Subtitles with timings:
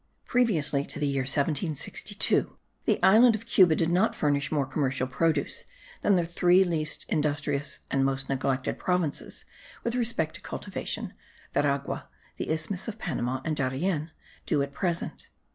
[0.25, 5.63] Previously to the year 1762 the island of Cuba did not furnish more commercial produce
[6.01, 9.45] than the three least industrious and most neglected provinces
[9.83, 11.13] with respect to cultivation,
[11.53, 14.09] Veragua, the isthmus of Panama and Darien,
[14.47, 15.27] do at present.